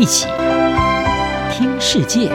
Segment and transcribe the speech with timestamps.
[0.00, 0.26] 一起
[1.52, 2.30] 听世界，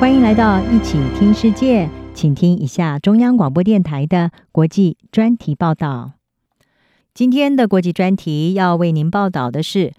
[0.00, 6.14] 欢迎来到一起听世界，请听一下中央广播电台的国际专题报道。
[7.14, 9.92] 今天的国际专题要为您报道的是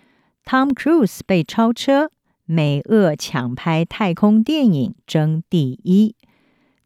[0.44, 2.12] ：Tom Cruise 被超车，
[2.44, 6.14] 美俄抢拍太空电影争第一。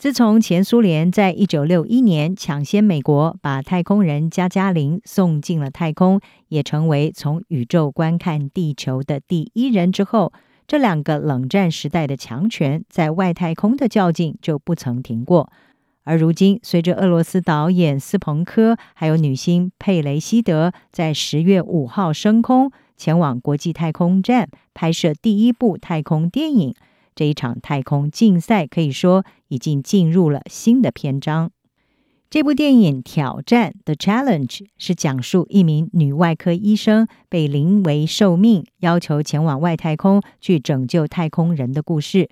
[0.04, 10.34] 自从前苏联在一九六一年抢先美国把太空人加加林送进了太空，也成为从宇宙观看地球的第一人之后，
[10.68, 15.50] 这两个冷战时代的强权在外太空的较劲就不曾停过。
[16.04, 26.76] 而如今，随着俄罗斯导演斯彭科还有女星佩雷西德在十月五号升空，前往国际太空站拍摄第一部太空电影。
[27.16, 31.52] 这一场太空竞赛可以说已经进入了新的篇章。
[32.30, 42.28] 这部电影《挑战》（The Challenge） 是讲述一名女外科医生被临危受命，要求前往外太空去拯救太空人的故事。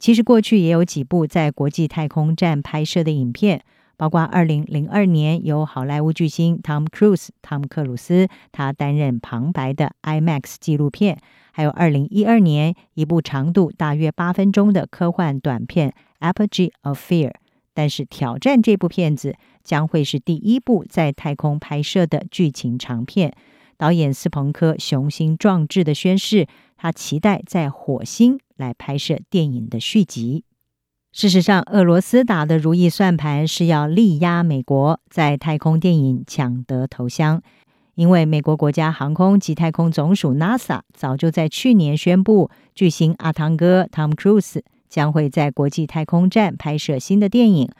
[0.00, 3.62] 其实过去也有几部在国际太空站拍摄的影片，
[3.96, 11.18] 包括二零零二年由好莱坞巨星 Tom Cruise（ 汤姆·克鲁斯）他担任旁白的 IMAX 纪录片。
[11.52, 15.94] 还有二零一二年一部长度大约八分钟的科幻短片
[16.32, 17.28] 《Apogee of Fear》，
[17.72, 23.32] 但是《挑战》这部片子将会是第一部在太空拍摄的剧情长片。
[23.76, 30.44] 导演斯彭科雄心壮志地宣誓，他期待在火星来拍摄电影的续集。
[31.14, 37.40] 事实上，俄罗斯打的如意算盘是要力压美国在太空电影抢得头香。
[37.94, 47.70] 因为美国国家航空及太空总署 NASA 早就在去年宣布，巨星阿汤哥汤姆·克鲁斯将会在国际太空站拍摄新的电影，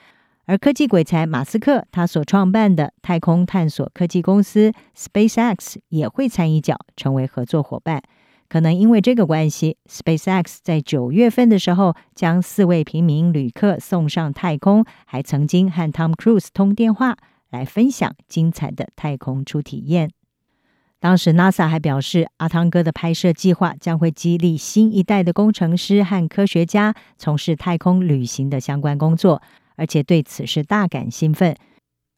[0.44, 8.00] 而科技鬼才马斯克他所创办的太空探索科技公司 SpaceX 也会参一脚，成为合作伙伴。
[8.48, 17.16] 可能因为这个关系，SpaceX 在九月份的时候将四位平民旅客送上太空，还曾经和汤姆·克鲁斯通电话。
[17.50, 20.10] 来分享精彩的太空初体验。
[20.98, 29.40] 当时 NASA 还表示，阿汤哥的拍摄计划将会激励新一代的工程师和科学家从事太空旅行的相关工作，
[29.76, 31.54] 而且对此事大感兴奋。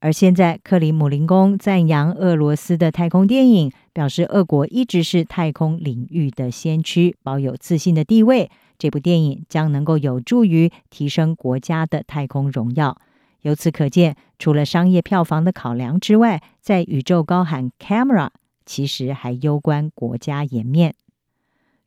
[0.00, 8.50] 而现在，克里姆林宫赞扬俄罗斯的太空电影，表示俄国一直是太空领域的先驱，保有自信的地位。
[8.76, 12.98] 这部电影将能够有助于提升国家的太空荣耀。
[13.40, 18.28] 由此可见，除了商业票房的考量之外，在宇宙高喊 “camera”，
[18.66, 20.94] 其实还攸关国家颜面。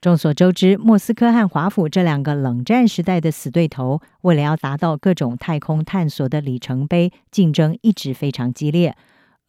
[0.02, 8.96] 众所周知，莫斯科和华府这两个冷战时代的死对头，为了要达到各种太空探索的里程碑，竞争一直非常激烈。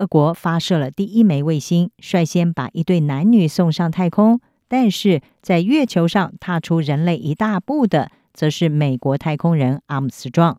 [0.01, 10.59] 俄国发射了第一枚卫星，率先把一对男女送上太空，但是在月球上踏出人类一大步的，则是美国太空人阿姆斯壮。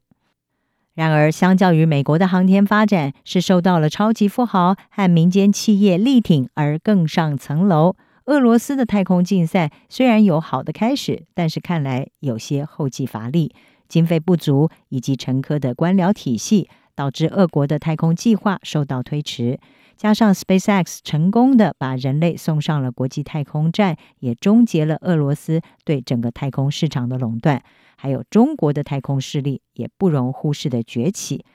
[0.94, 13.56] 然而，相较于美国的航天发展是受到了超级富豪和民间企业力挺而更上层楼，俄罗斯的太空竞赛虽然有好的开始，但是看来有些后继乏力，
[13.88, 19.60] 经费不足以及陈苛的官僚体系，导致俄国的太空计划受到推迟。
[19.98, 27.62] 加上 SpaceX 成功的把人类送上了国际太空站，也终结了俄罗斯对整个太空市场的垄断。
[27.98, 31.46] 还有中国的太空势力也不容忽视的崛起，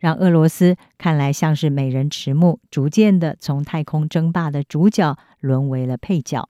[0.00, 6.44] 让俄罗斯看来像是美人迟暮，逐渐的从太空争霸的主角沦为了配角。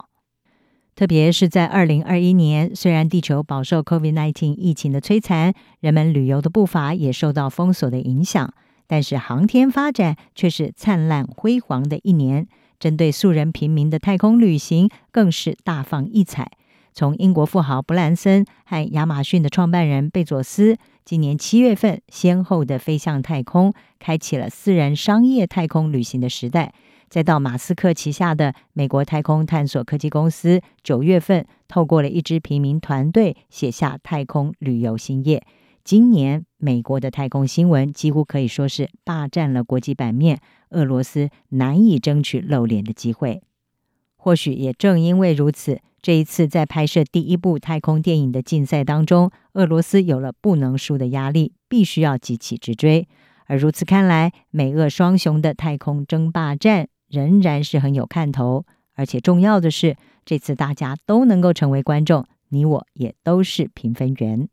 [0.94, 8.52] 特别是在二零二一年，虽然地球饱受 COVID-19 疫情的摧残，人们旅游的步伐也受到封锁的影响，
[8.86, 12.46] 但是航天发展却是灿烂辉煌的一年。
[12.78, 16.50] 针对素人平民的太空旅行，更是大放异彩。
[16.92, 20.76] 从英国富豪布兰森和亚马逊的创办人贝佐斯
[21.06, 26.72] 今年七月份先后的飞向太空，开启了私人商业太空旅行的时代；
[27.12, 35.44] 再到马斯克旗下的美国太空探索科技公司，九月份透过了一支平民团队写下太空旅游新页。
[35.84, 43.42] 今年美国的太空新闻几乎可以说是霸占了国际版面，俄罗斯难以争取露脸的机会。
[44.16, 45.82] 或许也正因为如此。
[46.00, 53.06] 这一次在拍摄第一部太空电影的竞赛当中，俄罗斯有了不能输的压力，必须要急起直追。
[53.46, 58.64] 而如此看来，美俄双雄的太空争霸战仍然是很有看头。
[58.94, 64.48] 而且重要的是，这次大家都能够成为观众，你我也都是评分员。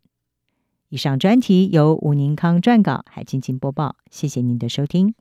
[0.90, 3.96] 以上专题由吴宁康撰稿，海青青播报。
[4.12, 5.14] 谢谢您的收听。